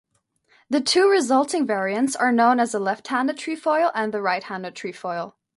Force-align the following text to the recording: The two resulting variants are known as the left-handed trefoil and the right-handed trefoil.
The 0.67 0.81
two 0.81 1.07
resulting 1.07 1.67
variants 1.67 2.15
are 2.15 2.31
known 2.31 2.59
as 2.59 2.71
the 2.71 2.79
left-handed 2.79 3.37
trefoil 3.37 3.91
and 3.93 4.11
the 4.11 4.19
right-handed 4.19 4.73
trefoil. 4.73 5.35